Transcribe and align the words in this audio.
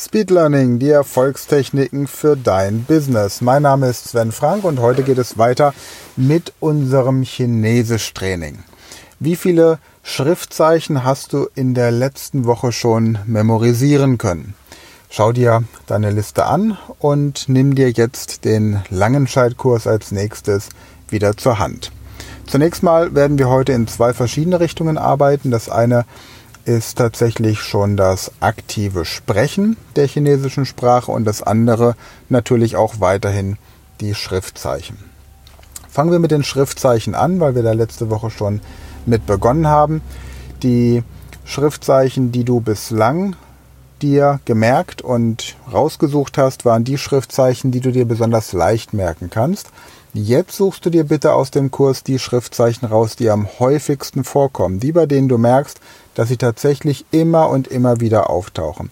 Speed 0.00 0.30
Learning, 0.30 0.78
die 0.78 0.90
Erfolgstechniken 0.90 2.06
für 2.06 2.36
dein 2.36 2.84
Business. 2.84 3.40
Mein 3.40 3.62
Name 3.62 3.88
ist 3.88 4.06
Sven 4.06 4.30
Frank 4.30 4.62
und 4.62 4.78
heute 4.78 5.02
geht 5.02 5.18
es 5.18 5.38
weiter 5.38 5.74
mit 6.14 6.52
unserem 6.60 7.24
Chinesisch-Training. 7.24 8.60
Wie 9.18 9.34
viele 9.34 9.80
Schriftzeichen 10.04 11.02
hast 11.02 11.32
du 11.32 11.48
in 11.56 11.74
der 11.74 11.90
letzten 11.90 12.44
Woche 12.44 12.70
schon 12.70 13.18
memorisieren 13.26 14.18
können? 14.18 14.54
Schau 15.10 15.32
dir 15.32 15.64
deine 15.88 16.12
Liste 16.12 16.46
an 16.46 16.78
und 17.00 17.48
nimm 17.48 17.74
dir 17.74 17.90
jetzt 17.90 18.44
den 18.44 18.80
Langenscheitkurs 18.90 19.88
als 19.88 20.12
nächstes 20.12 20.68
wieder 21.08 21.36
zur 21.36 21.58
Hand. 21.58 21.90
Zunächst 22.46 22.84
mal 22.84 23.16
werden 23.16 23.36
wir 23.36 23.48
heute 23.48 23.72
in 23.72 23.88
zwei 23.88 24.14
verschiedene 24.14 24.60
Richtungen 24.60 24.96
arbeiten. 24.96 25.50
Das 25.50 25.68
eine 25.68 26.04
ist 26.68 26.98
tatsächlich 26.98 27.60
schon 27.60 27.96
das 27.96 28.30
aktive 28.40 29.06
Sprechen 29.06 29.78
der 29.96 30.06
chinesischen 30.06 30.66
Sprache 30.66 31.10
und 31.10 31.24
das 31.24 31.42
andere 31.42 31.96
natürlich 32.28 32.76
auch 32.76 33.00
weiterhin 33.00 33.56
die 34.02 34.14
Schriftzeichen. 34.14 34.98
Fangen 35.88 36.12
wir 36.12 36.18
mit 36.18 36.30
den 36.30 36.44
Schriftzeichen 36.44 37.14
an, 37.14 37.40
weil 37.40 37.54
wir 37.54 37.62
da 37.62 37.72
letzte 37.72 38.10
Woche 38.10 38.28
schon 38.28 38.60
mit 39.06 39.24
begonnen 39.24 39.66
haben. 39.66 40.02
Die 40.62 41.02
Schriftzeichen, 41.46 42.32
die 42.32 42.44
du 42.44 42.60
bislang 42.60 43.34
dir 44.02 44.40
gemerkt 44.44 45.00
und 45.00 45.56
rausgesucht 45.72 46.36
hast, 46.36 46.66
waren 46.66 46.84
die 46.84 46.98
Schriftzeichen, 46.98 47.70
die 47.70 47.80
du 47.80 47.92
dir 47.92 48.04
besonders 48.04 48.52
leicht 48.52 48.92
merken 48.92 49.30
kannst. 49.30 49.70
Jetzt 50.14 50.56
suchst 50.56 50.84
du 50.86 50.90
dir 50.90 51.04
bitte 51.04 51.34
aus 51.34 51.50
dem 51.50 51.70
Kurs 51.70 52.02
die 52.02 52.18
Schriftzeichen 52.18 52.88
raus, 52.88 53.16
die 53.16 53.30
am 53.30 53.46
häufigsten 53.58 54.24
vorkommen, 54.24 54.80
die 54.80 54.92
bei 54.92 55.06
denen 55.06 55.28
du 55.28 55.36
merkst, 55.38 55.80
dass 56.14 56.28
sie 56.28 56.38
tatsächlich 56.38 57.04
immer 57.10 57.48
und 57.50 57.68
immer 57.68 58.00
wieder 58.00 58.30
auftauchen. 58.30 58.90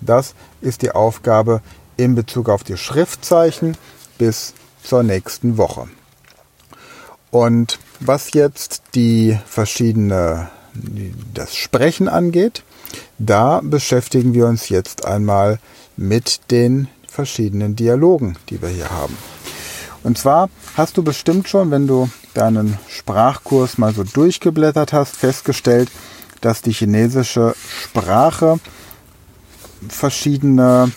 Das 0.00 0.34
ist 0.60 0.82
die 0.82 0.90
Aufgabe 0.90 1.62
in 1.96 2.14
Bezug 2.14 2.48
auf 2.48 2.64
die 2.64 2.76
Schriftzeichen 2.76 3.76
bis 4.18 4.54
zur 4.82 5.02
nächsten 5.02 5.56
Woche. 5.56 5.88
Und 7.30 7.78
was 8.00 8.32
jetzt 8.32 8.82
die 8.94 9.38
verschiedene 9.46 10.50
das 11.32 11.56
Sprechen 11.56 12.08
angeht, 12.08 12.62
da 13.18 13.60
beschäftigen 13.62 14.34
wir 14.34 14.46
uns 14.46 14.68
jetzt 14.68 15.06
einmal 15.06 15.58
mit 15.96 16.50
den 16.50 16.88
verschiedenen 17.08 17.76
Dialogen, 17.76 18.36
die 18.50 18.60
wir 18.60 18.68
hier 18.68 18.90
haben. 18.90 19.16
Und 20.06 20.16
zwar 20.16 20.50
hast 20.76 20.96
du 20.96 21.02
bestimmt 21.02 21.48
schon, 21.48 21.72
wenn 21.72 21.88
du 21.88 22.08
deinen 22.32 22.78
Sprachkurs 22.88 23.76
mal 23.76 23.92
so 23.92 24.04
durchgeblättert 24.04 24.92
hast, 24.92 25.16
festgestellt, 25.16 25.90
dass 26.42 26.62
die 26.62 26.70
chinesische 26.70 27.56
Sprache 27.82 28.60
verschiedene 29.88 30.92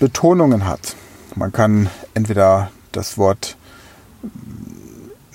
Betonungen 0.00 0.64
hat. 0.64 0.96
Man 1.34 1.52
kann 1.52 1.90
entweder 2.14 2.70
das 2.92 3.18
Wort 3.18 3.58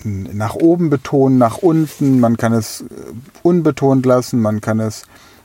nach 0.04 0.56
oben 0.56 0.90
betonen, 0.90 1.38
nach 1.38 1.60
unten, 1.60 2.20
man 2.20 2.36
kann 2.36 2.54
es 2.54 2.84
unbetont 3.44 4.08
lassen, 4.08 4.42
man 4.42 4.60
kann 4.60 4.80
es 4.80 5.04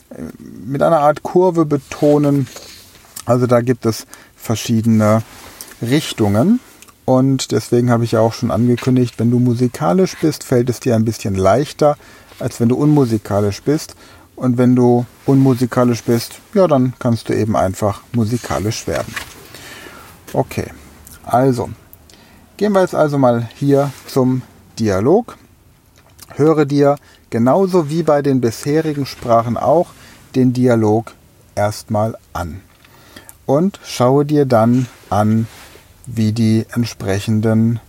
äh, 0.08 0.23
mit 0.64 0.83
einer 0.83 1.00
Art 1.00 1.23
Kurve 1.23 1.67
betonen. 1.67 2.47
Also 3.27 3.47
da 3.47 3.61
gibt 3.61 3.84
es 3.84 4.06
verschiedene 4.36 5.23
Richtungen. 5.83 6.58
Und 7.05 7.50
deswegen 7.53 7.91
habe 7.91 8.05
ich 8.05 8.12
ja 8.12 8.20
auch 8.20 8.33
schon 8.33 8.50
angekündigt, 8.50 9.14
wenn 9.19 9.31
du 9.31 9.39
musikalisch 9.39 10.17
bist, 10.20 10.45
fällt 10.45 10.70
es 10.70 10.81
dir 10.81 10.95
ein 10.95 11.05
bisschen 11.05 11.34
leichter, 11.34 11.97
als 12.39 12.61
wenn 12.61 12.69
du 12.69 12.77
unmusikalisch 12.77 13.62
bist. 13.62 13.97
Und 14.36 14.58
wenn 14.58 14.77
du 14.77 15.05
unmusikalisch 15.27 16.03
bist, 16.05 16.34
ja, 16.55 16.67
dann 16.67 16.95
kannst 16.98 17.28
du 17.28 17.34
eben 17.34 17.56
einfach 17.56 18.03
musikalisch 18.12 18.86
werden. 18.86 19.14
Okay, 20.33 20.67
also 21.25 21.70
gehen 22.56 22.73
wir 22.73 22.80
jetzt 22.80 22.95
also 22.95 23.19
mal 23.19 23.48
hier 23.56 23.92
zum 24.06 24.42
Dialog. 24.79 25.36
Höre 26.35 26.64
dir 26.64 26.96
genauso 27.30 27.91
wie 27.91 28.02
bei 28.02 28.23
den 28.23 28.41
bisherigen 28.41 29.05
Sprachen 29.05 29.57
auch 29.57 29.91
den 30.35 30.52
Dialog 30.52 31.12
erstmal 31.55 32.17
an. 32.33 32.62
Und 33.45 33.80
schaue 33.85 34.24
dir 34.24 34.46
dann 34.46 34.86
an, 35.11 35.46
wie 36.07 36.33
die 36.33 36.67
entsprechenden 36.73 37.80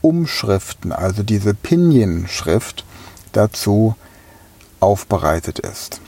Umschriften, 0.00 0.92
also 0.92 1.22
diese 1.22 1.54
Pinyin-Schrift 1.54 2.84
dazu 3.32 3.96
aufbereitet 4.80 5.58
ist. 5.58 6.00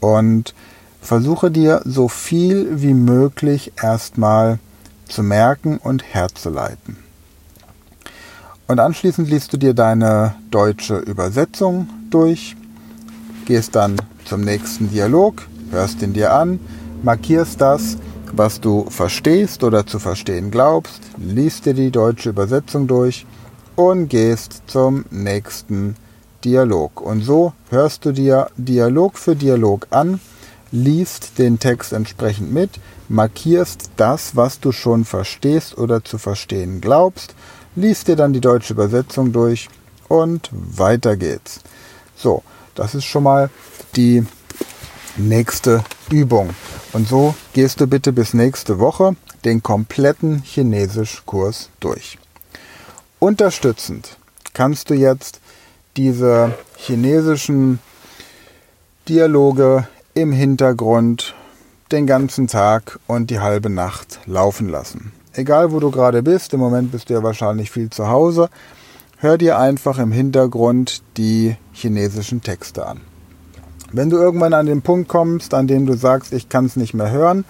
Und 0.00 0.54
versuche 1.00 1.50
dir 1.50 1.82
so 1.84 2.08
viel 2.08 2.80
wie 2.80 2.94
möglich 2.94 3.72
erstmal 3.82 4.58
zu 5.08 5.22
merken 5.22 5.78
und 5.78 6.04
herzuleiten. 6.04 6.98
Und 8.66 8.80
anschließend 8.80 9.28
liest 9.28 9.52
du 9.52 9.56
dir 9.56 9.72
deine 9.72 10.34
deutsche 10.50 10.98
Übersetzung 10.98 11.88
durch, 12.10 12.54
gehst 13.46 13.74
dann 13.74 13.96
zum 14.26 14.42
nächsten 14.42 14.90
Dialog, 14.90 15.46
hörst 15.70 16.02
ihn 16.02 16.12
dir 16.12 16.34
an, 16.34 16.60
markierst 17.02 17.60
das 17.60 17.96
was 18.34 18.60
du 18.60 18.86
verstehst 18.90 19.64
oder 19.64 19.86
zu 19.86 19.98
verstehen 19.98 20.50
glaubst, 20.50 21.00
liest 21.16 21.66
dir 21.66 21.74
die 21.74 21.90
deutsche 21.90 22.30
Übersetzung 22.30 22.86
durch 22.86 23.26
und 23.76 24.08
gehst 24.08 24.62
zum 24.66 25.04
nächsten 25.10 25.96
Dialog. 26.44 27.00
Und 27.00 27.22
so 27.22 27.52
hörst 27.70 28.04
du 28.04 28.12
dir 28.12 28.50
Dialog 28.56 29.18
für 29.18 29.36
Dialog 29.36 29.86
an, 29.90 30.20
liest 30.70 31.38
den 31.38 31.58
Text 31.58 31.92
entsprechend 31.92 32.52
mit, 32.52 32.70
markierst 33.08 33.90
das, 33.96 34.36
was 34.36 34.60
du 34.60 34.72
schon 34.72 35.04
verstehst 35.04 35.78
oder 35.78 36.04
zu 36.04 36.18
verstehen 36.18 36.80
glaubst, 36.80 37.34
liest 37.76 38.08
dir 38.08 38.16
dann 38.16 38.32
die 38.32 38.40
deutsche 38.40 38.72
Übersetzung 38.72 39.32
durch 39.32 39.68
und 40.08 40.50
weiter 40.52 41.16
geht's. 41.16 41.60
So, 42.16 42.42
das 42.74 42.94
ist 42.94 43.04
schon 43.04 43.22
mal 43.22 43.50
die 43.96 44.24
nächste 45.16 45.84
Übung. 46.10 46.50
Und 46.92 47.06
so 47.06 47.34
gehst 47.52 47.80
du 47.80 47.86
bitte 47.86 48.12
bis 48.12 48.34
nächste 48.34 48.78
Woche 48.78 49.16
den 49.44 49.62
kompletten 49.62 50.42
Chinesischkurs 50.42 51.70
durch. 51.80 52.18
Unterstützend 53.18 54.16
kannst 54.54 54.90
du 54.90 54.94
jetzt 54.94 55.40
diese 55.96 56.54
chinesischen 56.76 57.80
Dialoge 59.08 59.86
im 60.14 60.32
Hintergrund 60.32 61.34
den 61.92 62.06
ganzen 62.06 62.46
Tag 62.46 62.98
und 63.06 63.30
die 63.30 63.40
halbe 63.40 63.70
Nacht 63.70 64.20
laufen 64.26 64.68
lassen. 64.68 65.12
Egal 65.32 65.72
wo 65.72 65.80
du 65.80 65.90
gerade 65.90 66.22
bist, 66.22 66.52
im 66.54 66.60
Moment 66.60 66.92
bist 66.92 67.08
du 67.08 67.14
ja 67.14 67.22
wahrscheinlich 67.22 67.70
viel 67.70 67.90
zu 67.90 68.08
Hause, 68.08 68.50
hör 69.18 69.38
dir 69.38 69.58
einfach 69.58 69.98
im 69.98 70.12
Hintergrund 70.12 71.02
die 71.16 71.56
chinesischen 71.72 72.42
Texte 72.42 72.86
an. 72.86 73.00
Wenn 73.90 74.10
du 74.10 74.18
irgendwann 74.18 74.52
an 74.52 74.66
den 74.66 74.82
Punkt 74.82 75.08
kommst, 75.08 75.54
an 75.54 75.66
dem 75.66 75.86
du 75.86 75.94
sagst, 75.94 76.32
ich 76.32 76.48
kann 76.48 76.66
es 76.66 76.76
nicht 76.76 76.92
mehr 76.92 77.10
hören, 77.10 77.44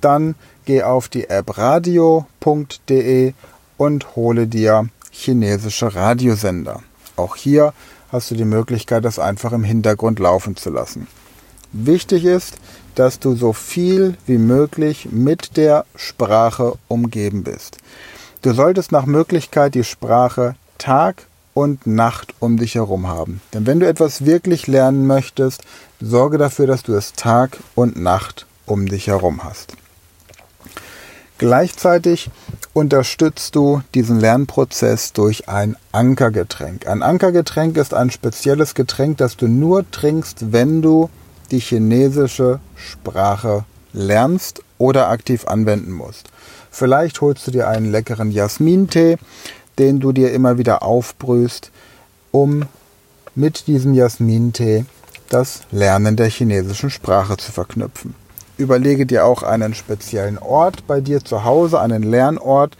dann 0.00 0.34
geh 0.64 0.82
auf 0.82 1.08
die 1.08 1.30
App 1.30 1.56
radio.de 1.58 3.32
und 3.76 4.16
hole 4.16 4.46
dir 4.48 4.88
chinesische 5.12 5.94
Radiosender. 5.94 6.82
Auch 7.14 7.36
hier 7.36 7.72
hast 8.10 8.30
du 8.30 8.34
die 8.34 8.44
Möglichkeit, 8.44 9.04
das 9.04 9.18
einfach 9.18 9.52
im 9.52 9.64
Hintergrund 9.64 10.18
laufen 10.18 10.56
zu 10.56 10.70
lassen. 10.70 11.06
Wichtig 11.72 12.24
ist, 12.24 12.56
dass 12.94 13.20
du 13.20 13.34
so 13.34 13.52
viel 13.52 14.16
wie 14.26 14.38
möglich 14.38 15.08
mit 15.10 15.56
der 15.56 15.84
Sprache 15.94 16.74
umgeben 16.88 17.44
bist. 17.44 17.78
Du 18.42 18.52
solltest 18.52 18.92
nach 18.92 19.06
Möglichkeit 19.06 19.74
die 19.74 19.84
Sprache 19.84 20.56
Tag 20.78 21.26
und 21.56 21.86
Nacht 21.86 22.34
um 22.38 22.58
dich 22.58 22.74
herum 22.74 23.08
haben. 23.08 23.40
Denn 23.54 23.64
wenn 23.64 23.80
du 23.80 23.88
etwas 23.88 24.26
wirklich 24.26 24.66
lernen 24.66 25.06
möchtest, 25.06 25.62
sorge 26.02 26.36
dafür, 26.36 26.66
dass 26.66 26.82
du 26.82 26.92
es 26.92 27.14
Tag 27.14 27.56
und 27.74 27.96
Nacht 27.96 28.44
um 28.66 28.84
dich 28.84 29.06
herum 29.06 29.42
hast. 29.42 29.72
Gleichzeitig 31.38 32.30
unterstützt 32.74 33.56
du 33.56 33.80
diesen 33.94 34.20
Lernprozess 34.20 35.14
durch 35.14 35.48
ein 35.48 35.76
Ankergetränk. 35.92 36.86
Ein 36.86 37.02
Ankergetränk 37.02 37.78
ist 37.78 37.94
ein 37.94 38.10
spezielles 38.10 38.74
Getränk, 38.74 39.16
das 39.16 39.38
du 39.38 39.48
nur 39.48 39.90
trinkst, 39.90 40.52
wenn 40.52 40.82
du 40.82 41.08
die 41.50 41.60
chinesische 41.60 42.60
Sprache 42.74 43.64
lernst 43.94 44.60
oder 44.76 45.08
aktiv 45.08 45.46
anwenden 45.46 45.92
musst. 45.92 46.28
Vielleicht 46.70 47.22
holst 47.22 47.46
du 47.46 47.50
dir 47.50 47.68
einen 47.68 47.90
leckeren 47.90 48.30
Jasmintee, 48.30 49.16
den 49.78 50.00
du 50.00 50.12
dir 50.12 50.32
immer 50.32 50.58
wieder 50.58 50.82
aufbrühst, 50.82 51.70
um 52.30 52.64
mit 53.34 53.66
diesem 53.66 53.94
Jasmintee 53.94 54.84
das 55.28 55.62
Lernen 55.70 56.16
der 56.16 56.28
chinesischen 56.28 56.90
Sprache 56.90 57.36
zu 57.36 57.52
verknüpfen. 57.52 58.14
Überlege 58.56 59.04
dir 59.04 59.26
auch 59.26 59.42
einen 59.42 59.74
speziellen 59.74 60.38
Ort 60.38 60.86
bei 60.86 61.00
dir 61.00 61.22
zu 61.22 61.44
Hause, 61.44 61.80
einen 61.80 62.02
Lernort, 62.02 62.76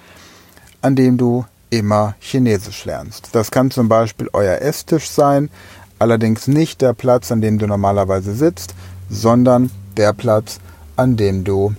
an 0.81 0.97
dem 0.97 1.19
du 1.19 1.45
immer 1.69 2.15
Chinesisch 2.21 2.85
lernst. 2.85 3.31
Das 3.33 3.51
kann 3.51 3.71
zum 3.71 3.89
Beispiel 3.89 4.31
euer 4.33 4.61
Esstisch 4.63 5.11
sein, 5.11 5.51
allerdings 5.99 6.47
nicht 6.47 6.81
der 6.81 6.95
Platz, 6.95 7.31
an 7.31 7.41
dem 7.41 7.59
du 7.59 7.67
normalerweise 7.67 8.35
sitzt, 8.35 8.75
sondern 9.11 9.71
der 9.97 10.13
Platz, 10.13 10.61
an 10.97 11.17
dem 11.17 11.45
du 11.45 11.75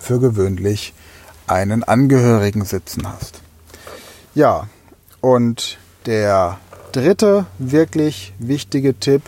für 0.00 0.20
gewöhnlich 0.20 0.92
einen 1.46 1.82
Angehörigen 1.82 2.64
sitzen 2.64 3.06
hast. 3.06 3.40
Ja, 4.34 4.68
und 5.20 5.78
der 6.06 6.58
dritte 6.92 7.46
wirklich 7.58 8.32
wichtige 8.38 8.98
Tipp, 8.98 9.22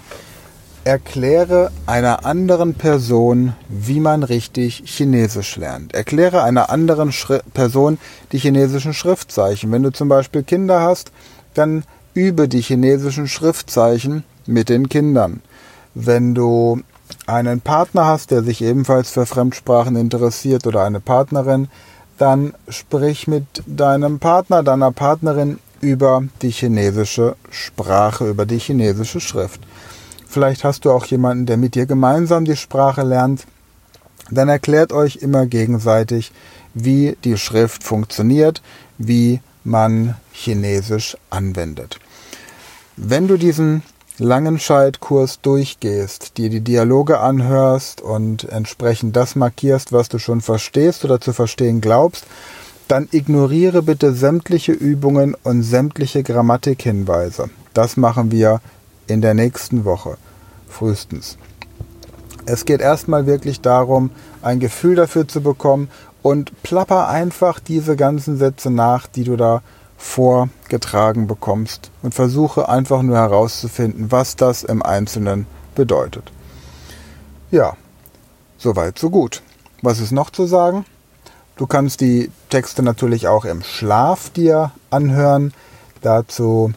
erkläre 0.84 1.70
einer 1.86 2.24
anderen 2.24 2.74
Person, 2.74 3.54
wie 3.68 4.00
man 4.00 4.22
richtig 4.22 4.82
Chinesisch 4.86 5.56
lernt. 5.56 5.94
Erkläre 5.94 6.42
einer 6.42 6.70
anderen 6.70 7.12
Schri 7.12 7.40
Person 7.52 7.98
die 8.32 8.38
chinesischen 8.38 8.94
Schriftzeichen. 8.94 9.70
Wenn 9.72 9.82
du 9.82 9.90
zum 9.90 10.08
Beispiel 10.08 10.42
Kinder 10.42 10.80
hast, 10.80 11.12
dann 11.54 11.84
übe 12.14 12.48
die 12.48 12.62
chinesischen 12.62 13.28
Schriftzeichen 13.28 14.24
mit 14.46 14.68
den 14.68 14.88
Kindern. 14.88 15.42
Wenn 15.94 16.34
du 16.34 16.80
einen 17.26 17.60
Partner 17.60 18.06
hast, 18.06 18.30
der 18.30 18.42
sich 18.42 18.62
ebenfalls 18.62 19.10
für 19.10 19.26
Fremdsprachen 19.26 19.96
interessiert 19.96 20.66
oder 20.66 20.84
eine 20.84 21.00
Partnerin, 21.00 21.68
dann 22.20 22.52
sprich 22.68 23.26
mit 23.26 23.44
deinem 23.66 24.18
Partner, 24.18 24.62
deiner 24.62 24.92
Partnerin 24.92 25.58
über 25.80 26.22
die 26.42 26.50
chinesische 26.50 27.36
Sprache, 27.50 28.28
über 28.28 28.44
die 28.44 28.58
chinesische 28.58 29.20
Schrift. 29.20 29.62
Vielleicht 30.28 30.62
hast 30.62 30.84
du 30.84 30.90
auch 30.90 31.06
jemanden, 31.06 31.46
der 31.46 31.56
mit 31.56 31.74
dir 31.74 31.86
gemeinsam 31.86 32.44
die 32.44 32.56
Sprache 32.56 33.02
lernt. 33.02 33.46
Dann 34.30 34.50
erklärt 34.50 34.92
euch 34.92 35.16
immer 35.16 35.46
gegenseitig, 35.46 36.30
wie 36.74 37.16
die 37.24 37.38
Schrift 37.38 37.82
funktioniert, 37.82 38.60
wie 38.98 39.40
man 39.64 40.14
Chinesisch 40.32 41.16
anwendet. 41.30 41.98
Wenn 42.96 43.28
du 43.28 43.38
diesen 43.38 43.82
Langenscheid-Kurs 44.20 45.40
durchgehst, 45.40 46.36
dir 46.36 46.50
die 46.50 46.60
Dialoge 46.60 47.20
anhörst 47.20 48.02
und 48.02 48.44
entsprechend 48.44 49.16
das 49.16 49.34
markierst, 49.34 49.92
was 49.92 50.10
du 50.10 50.18
schon 50.18 50.42
verstehst 50.42 51.04
oder 51.04 51.20
zu 51.20 51.32
verstehen 51.32 51.80
glaubst, 51.80 52.26
dann 52.86 53.08
ignoriere 53.12 53.82
bitte 53.82 54.12
sämtliche 54.12 54.72
Übungen 54.72 55.34
und 55.42 55.62
sämtliche 55.62 56.22
Grammatikhinweise. 56.22 57.48
Das 57.72 57.96
machen 57.96 58.30
wir 58.30 58.60
in 59.06 59.22
der 59.22 59.34
nächsten 59.34 59.84
Woche 59.84 60.18
frühestens. 60.68 61.38
Es 62.44 62.64
geht 62.66 62.80
erstmal 62.80 63.26
wirklich 63.26 63.60
darum, 63.60 64.10
ein 64.42 64.60
Gefühl 64.60 64.96
dafür 64.96 65.26
zu 65.26 65.40
bekommen 65.40 65.88
und 66.22 66.62
plapper 66.62 67.08
einfach 67.08 67.58
diese 67.58 67.96
ganzen 67.96 68.36
Sätze 68.36 68.70
nach, 68.70 69.06
die 69.06 69.24
du 69.24 69.36
da 69.36 69.62
vorgetragen 70.00 71.26
bekommst 71.26 71.90
und 72.02 72.14
versuche 72.14 72.68
einfach 72.68 73.02
nur 73.02 73.16
herauszufinden, 73.16 74.10
was 74.10 74.34
das 74.34 74.64
im 74.64 74.82
Einzelnen 74.82 75.46
bedeutet. 75.74 76.32
Ja, 77.50 77.76
soweit, 78.56 78.98
so 78.98 79.10
gut. 79.10 79.42
Was 79.82 80.00
ist 80.00 80.10
noch 80.10 80.30
zu 80.30 80.46
sagen? 80.46 80.86
Du 81.56 81.66
kannst 81.66 82.00
die 82.00 82.30
Texte 82.48 82.82
natürlich 82.82 83.28
auch 83.28 83.44
im 83.44 83.62
Schlaf 83.62 84.30
dir 84.30 84.72
anhören. 84.88 85.52
Dazu 86.00 86.72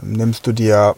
nimmst 0.00 0.46
du 0.46 0.52
dir 0.52 0.94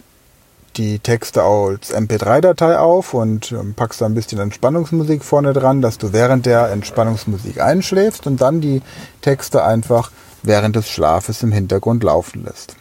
die 0.77 0.99
Texte 0.99 1.43
als 1.43 1.95
MP3-Datei 1.95 2.79
auf 2.79 3.15
und 3.15 3.53
ähm, 3.53 3.75
packst 3.75 4.01
da 4.01 4.07
ein 4.07 4.15
bisschen 4.15 4.39
Entspannungsmusik 4.39 5.25
vorne 5.25 5.53
dran, 5.53 5.83
dass 5.83 5.99
du 5.99 6.13
während 6.13 6.47
der 6.47 6.71
Entspannungsmusik 6.71 7.61
einschläfst 7.61 8.27
und 8.27 8.41
dann 8.41 8.61
die 8.61 8.83
Texte 9.21 9.65
einfach 9.65 10.11
während 10.43 10.77
des 10.77 10.89
Schlafes 10.89 11.43
im 11.43 11.53
Hintergrund 11.53 12.03
laufen 12.03 12.45
lässt. 12.45 12.77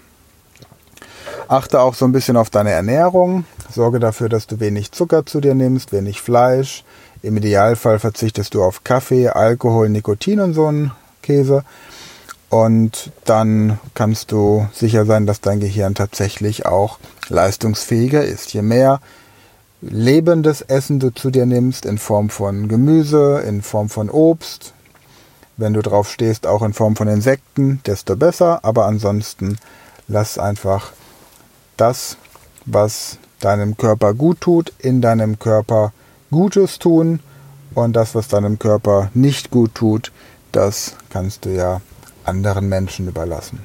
Achte 1.47 1.81
auch 1.81 1.95
so 1.95 2.05
ein 2.05 2.11
bisschen 2.11 2.37
auf 2.37 2.49
deine 2.49 2.71
Ernährung. 2.71 3.45
Sorge 3.71 3.99
dafür, 3.99 4.29
dass 4.29 4.47
du 4.47 4.59
wenig 4.59 4.91
Zucker 4.91 5.25
zu 5.25 5.41
dir 5.41 5.55
nimmst, 5.55 5.91
wenig 5.91 6.21
Fleisch. 6.21 6.83
Im 7.21 7.37
Idealfall 7.37 7.99
verzichtest 7.99 8.53
du 8.53 8.63
auf 8.63 8.83
Kaffee, 8.83 9.29
Alkohol, 9.29 9.89
Nikotin 9.89 10.39
und 10.39 10.53
so 10.53 10.67
einen 10.67 10.91
Käse. 11.21 11.63
Und 12.49 13.11
dann 13.25 13.79
kannst 13.93 14.31
du 14.31 14.67
sicher 14.73 15.05
sein, 15.05 15.27
dass 15.27 15.39
dein 15.39 15.59
Gehirn 15.59 15.93
tatsächlich 15.93 16.65
auch 16.65 16.97
leistungsfähiger 17.29 18.23
ist. 18.23 18.53
Je 18.53 18.63
mehr 18.63 19.01
lebendes 19.81 20.61
Essen 20.61 20.99
du 20.99 21.13
zu 21.13 21.29
dir 21.29 21.45
nimmst, 21.45 21.85
in 21.85 21.99
Form 21.99 22.29
von 22.29 22.67
Gemüse, 22.67 23.43
in 23.47 23.61
Form 23.61 23.89
von 23.89 24.09
Obst, 24.09 24.73
wenn 25.57 25.73
du 25.73 25.81
drauf 25.81 26.09
stehst, 26.09 26.47
auch 26.47 26.63
in 26.63 26.73
Form 26.73 26.95
von 26.95 27.07
Insekten, 27.07 27.81
desto 27.85 28.15
besser. 28.15 28.59
Aber 28.63 28.85
ansonsten 28.85 29.57
lass 30.07 30.39
einfach 30.39 30.91
das, 31.77 32.17
was 32.65 33.17
deinem 33.39 33.77
Körper 33.77 34.13
gut 34.13 34.41
tut, 34.41 34.73
in 34.79 35.01
deinem 35.01 35.37
Körper 35.37 35.93
Gutes 36.31 36.79
tun. 36.79 37.19
Und 37.75 37.93
das, 37.93 38.15
was 38.15 38.27
deinem 38.27 38.57
Körper 38.57 39.11
nicht 39.13 39.51
gut 39.51 39.75
tut, 39.75 40.11
das 40.51 40.95
kannst 41.09 41.45
du 41.45 41.49
ja 41.49 41.81
anderen 42.29 42.69
Menschen 42.69 43.07
überlassen. 43.07 43.59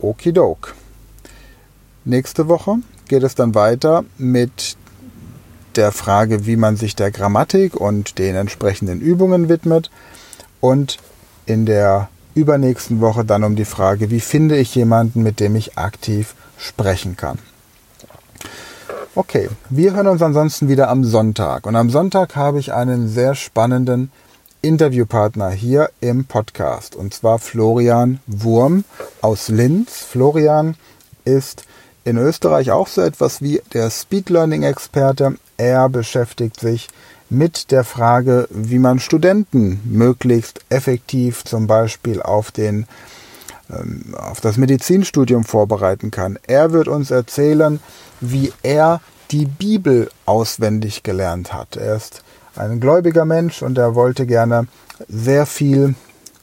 Okidok. 0.00 0.74
Nächste 2.04 2.48
Woche 2.48 2.76
geht 3.08 3.22
es 3.22 3.34
dann 3.34 3.54
weiter 3.54 4.04
mit 4.18 4.76
der 5.76 5.92
Frage, 5.92 6.46
wie 6.46 6.56
man 6.56 6.76
sich 6.76 6.96
der 6.96 7.10
Grammatik 7.10 7.76
und 7.76 8.18
den 8.18 8.34
entsprechenden 8.34 9.00
Übungen 9.00 9.48
widmet. 9.48 9.90
Und 10.60 10.98
in 11.46 11.66
der 11.66 12.08
übernächsten 12.34 13.00
Woche 13.00 13.24
dann 13.24 13.44
um 13.44 13.56
die 13.56 13.64
Frage, 13.64 14.10
wie 14.10 14.20
finde 14.20 14.56
ich 14.56 14.74
jemanden, 14.74 15.22
mit 15.22 15.40
dem 15.40 15.56
ich 15.56 15.78
aktiv 15.78 16.34
sprechen 16.58 17.16
kann. 17.16 17.38
Okay, 19.14 19.48
wir 19.70 19.94
hören 19.94 20.08
uns 20.08 20.20
ansonsten 20.20 20.68
wieder 20.68 20.90
am 20.90 21.02
Sonntag. 21.02 21.66
Und 21.66 21.76
am 21.76 21.88
Sonntag 21.88 22.36
habe 22.36 22.58
ich 22.58 22.74
einen 22.74 23.08
sehr 23.08 23.34
spannenden 23.34 24.10
Interviewpartner 24.66 25.50
hier 25.50 25.90
im 26.00 26.24
Podcast 26.24 26.96
und 26.96 27.14
zwar 27.14 27.38
Florian 27.38 28.18
Wurm 28.26 28.82
aus 29.20 29.48
Linz. 29.48 30.02
Florian 30.02 30.74
ist 31.24 31.62
in 32.04 32.16
Österreich 32.16 32.72
auch 32.72 32.88
so 32.88 33.00
etwas 33.00 33.40
wie 33.40 33.62
der 33.74 33.90
Speed 33.90 34.28
Learning 34.28 34.64
Experte. 34.64 35.36
Er 35.56 35.88
beschäftigt 35.88 36.58
sich 36.58 36.88
mit 37.30 37.70
der 37.70 37.84
Frage, 37.84 38.48
wie 38.50 38.80
man 38.80 38.98
Studenten 38.98 39.80
möglichst 39.84 40.58
effektiv 40.68 41.44
zum 41.44 41.68
Beispiel 41.68 42.20
auf 42.20 42.50
den 42.50 42.88
ähm, 43.70 44.16
auf 44.16 44.40
das 44.40 44.56
Medizinstudium 44.56 45.44
vorbereiten 45.44 46.10
kann. 46.10 46.40
Er 46.44 46.72
wird 46.72 46.88
uns 46.88 47.12
erzählen, 47.12 47.78
wie 48.20 48.52
er 48.64 49.00
die 49.30 49.46
Bibel 49.46 50.10
auswendig 50.24 51.04
gelernt 51.04 51.52
hat. 51.52 51.76
Er 51.76 51.94
ist 51.94 52.24
ein 52.56 52.80
gläubiger 52.80 53.24
Mensch 53.24 53.62
und 53.62 53.78
er 53.78 53.94
wollte 53.94 54.26
gerne 54.26 54.66
sehr 55.08 55.46
viel 55.46 55.94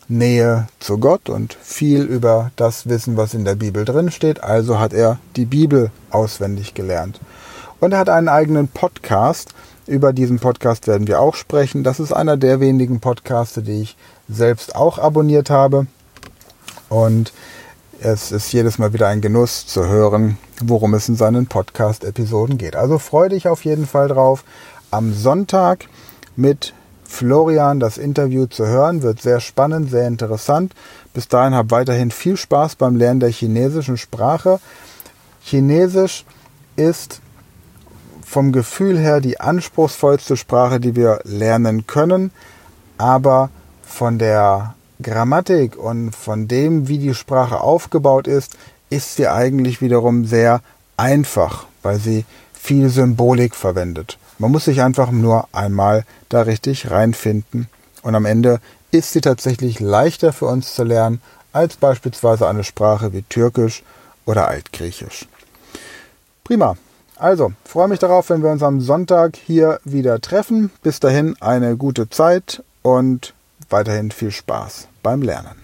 Nähe 0.08 0.68
zu 0.80 0.98
Gott 0.98 1.30
und 1.30 1.58
viel 1.62 2.04
über 2.04 2.52
das 2.56 2.88
wissen, 2.88 3.18
was 3.18 3.34
in 3.34 3.46
der 3.46 3.56
Bibel 3.56 3.86
drin 3.86 4.12
steht. 4.12 4.44
Also 4.44 4.80
hat 4.80 4.94
er 4.94 5.20
die 5.36 5.46
Bibel 5.46 5.92
auswendig 6.12 6.74
gelernt. 6.74 7.20
Und 7.80 7.94
er 7.94 8.00
hat 8.00 8.10
einen 8.10 8.30
eigenen 8.30 8.68
Podcast. 8.68 9.54
Über 9.88 10.14
diesen 10.14 10.40
Podcast 10.40 10.88
werden 10.88 11.08
wir 11.08 11.20
auch 11.20 11.36
sprechen. 11.36 11.84
Das 11.84 12.00
ist 12.00 12.14
einer 12.14 12.38
der 12.38 12.60
wenigen 12.60 13.00
Podcasts, 13.00 13.60
die 13.62 13.82
ich 13.82 13.98
selbst 14.30 14.76
auch 14.76 14.98
abonniert 14.98 15.50
habe. 15.50 15.88
Und 16.90 17.34
es 18.00 18.32
ist 18.32 18.52
jedes 18.52 18.78
Mal 18.78 18.94
wieder 18.94 19.08
ein 19.08 19.22
Genuss 19.22 19.66
zu 19.66 19.88
hören, 19.88 20.38
worum 20.62 20.94
es 20.94 21.10
in 21.10 21.16
seinen 21.16 21.48
Podcast-Episoden 21.48 22.58
geht. 22.58 22.76
Also 22.76 23.00
freue 23.00 23.30
dich 23.30 23.48
auf 23.48 23.66
jeden 23.66 23.88
Fall 23.88 24.08
drauf. 24.08 24.44
Am 24.94 25.12
Sonntag 25.12 25.88
mit 26.36 26.72
Florian 27.04 27.80
das 27.80 27.98
Interview 27.98 28.46
zu 28.46 28.68
hören. 28.68 29.02
Wird 29.02 29.20
sehr 29.20 29.40
spannend, 29.40 29.90
sehr 29.90 30.08
interessant. 30.08 30.72
Bis 31.16 31.28
dahin 31.28 31.56
habt 31.56 31.72
weiterhin 31.72 32.12
viel 32.12 32.38
Spaß 32.38 32.76
beim 32.76 32.96
Lernen 32.96 33.20
der 33.20 33.32
chinesischen 33.32 33.98
Sprache. 33.98 34.60
Chinesisch 35.42 36.26
ist 36.76 37.22
vom 38.24 38.52
Gefühl 38.52 39.00
her 39.00 39.20
die 39.20 39.40
anspruchsvollste 39.40 40.38
Sprache, 40.38 40.80
die 40.80 40.96
wir 40.96 41.22
lernen 41.24 41.88
können, 41.88 42.30
aber 43.00 43.50
von 43.82 44.20
der 44.20 44.76
Grammatik 45.02 45.76
und 45.76 46.16
von 46.16 46.48
dem, 46.48 46.88
wie 46.88 47.00
die 47.00 47.16
Sprache 47.16 47.62
aufgebaut 47.62 48.28
ist, 48.28 48.58
ist 48.92 49.16
sie 49.16 49.28
eigentlich 49.28 49.82
wiederum 49.82 50.26
sehr 50.26 50.62
einfach, 50.98 51.66
weil 51.82 51.98
sie 51.98 52.26
viel 52.54 52.90
Symbolik 52.90 53.56
verwendet. 53.56 54.20
Man 54.40 54.52
muss 54.52 54.66
sich 54.66 54.82
einfach 54.82 55.12
nur 55.12 55.48
einmal 55.52 56.06
da 56.30 56.42
richtig 56.42 56.92
reinfinden. 56.92 57.68
Und 58.02 58.16
am 58.16 58.26
Ende 58.26 58.60
ist 58.92 59.14
sie 59.14 59.22
tatsächlich 59.22 59.80
leichter 59.80 60.34
für 60.34 60.46
uns 60.46 60.76
zu 60.76 60.84
lernen 60.84 61.22
als 61.52 61.76
beispielsweise 61.78 62.48
eine 62.48 62.64
Sprache 62.64 63.14
wie 63.14 63.24
Türkisch 63.24 63.84
oder 64.26 64.48
Altgriechisch. 64.48 65.28
Prima. 66.44 66.76
Also, 67.16 67.54
freue 67.64 67.88
mich 67.88 68.00
darauf, 68.00 68.30
wenn 68.30 68.44
wir 68.44 68.52
uns 68.52 68.64
am 68.64 68.82
Sonntag 68.82 69.38
hier 69.38 69.80
wieder 69.86 70.20
treffen. 70.20 70.72
Bis 70.82 71.00
dahin 71.00 71.36
eine 71.42 71.78
gute 71.78 72.10
Zeit 72.10 72.64
und 72.82 73.34
weiterhin 73.70 74.12
viel 74.12 74.32
Spaß 74.32 74.88
beim 75.04 75.22
Lernen. 75.22 75.64